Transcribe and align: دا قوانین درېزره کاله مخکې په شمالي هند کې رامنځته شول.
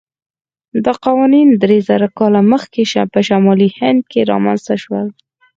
دا 0.85 0.93
قوانین 1.05 1.47
درېزره 1.63 2.07
کاله 2.17 2.41
مخکې 2.51 2.81
په 3.13 3.19
شمالي 3.27 3.69
هند 3.79 4.01
کې 4.11 4.21
رامنځته 4.31 4.75
شول. 4.83 5.07